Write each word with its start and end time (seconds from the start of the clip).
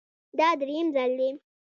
دا 0.37 0.49
درېیم 0.61 0.87
ځل 0.95 1.11
دی 1.19 1.29